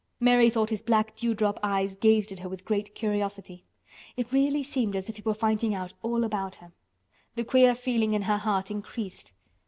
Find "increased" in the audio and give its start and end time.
8.71-9.31